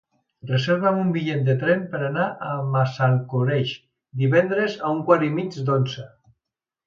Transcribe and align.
Reserva'm 0.51 0.95
un 1.01 1.09
bitllet 1.17 1.43
de 1.49 1.55
tren 1.63 1.83
per 1.91 1.99
anar 2.05 2.23
a 2.47 2.55
Massalcoreig 2.77 3.75
divendres 4.23 4.79
a 4.87 4.95
un 4.95 5.05
quart 5.11 5.27
i 5.29 5.31
mig 5.37 5.61
d'onze. 5.69 6.09